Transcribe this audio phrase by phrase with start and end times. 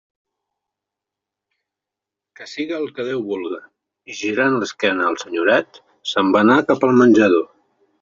[2.39, 3.63] «Que siga el que Déu vulga»;
[4.15, 5.83] i girant l'esquena al senyoret,
[6.15, 7.51] se'n va anar cap al menjador.